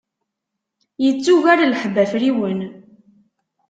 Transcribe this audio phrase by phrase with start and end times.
[1.03, 2.59] Yettugar lḥebb afriwen.